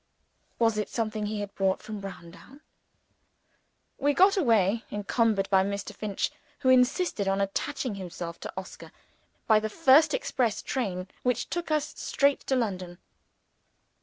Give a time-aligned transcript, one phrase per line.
[0.57, 2.61] Was it something he had brought from Browndown?
[3.99, 5.93] We got away encumbered by Mr.
[5.93, 6.31] Finch,
[6.61, 8.91] who insisted on attaching himself to Oscar
[9.45, 12.97] by the first express train, which took us straight to London.